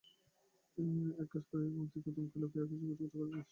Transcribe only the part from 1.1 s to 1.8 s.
এক কাজ করিস